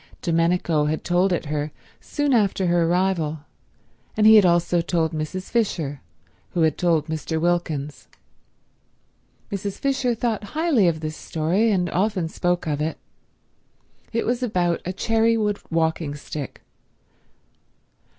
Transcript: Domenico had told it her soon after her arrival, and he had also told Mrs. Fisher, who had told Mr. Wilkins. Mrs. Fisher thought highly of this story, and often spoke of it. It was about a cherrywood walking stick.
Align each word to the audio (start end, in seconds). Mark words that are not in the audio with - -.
Domenico 0.23 0.85
had 0.85 1.03
told 1.03 1.31
it 1.31 1.45
her 1.45 1.71
soon 1.99 2.33
after 2.33 2.65
her 2.65 2.87
arrival, 2.87 3.41
and 4.17 4.25
he 4.25 4.35
had 4.35 4.47
also 4.47 4.81
told 4.81 5.11
Mrs. 5.11 5.51
Fisher, 5.51 6.01
who 6.55 6.63
had 6.63 6.75
told 6.75 7.05
Mr. 7.05 7.39
Wilkins. 7.39 8.07
Mrs. 9.51 9.77
Fisher 9.77 10.15
thought 10.15 10.43
highly 10.55 10.87
of 10.87 11.01
this 11.01 11.15
story, 11.15 11.69
and 11.69 11.87
often 11.91 12.27
spoke 12.27 12.65
of 12.65 12.81
it. 12.81 12.97
It 14.11 14.25
was 14.25 14.41
about 14.41 14.81
a 14.85 14.91
cherrywood 14.91 15.59
walking 15.69 16.15
stick. 16.15 16.63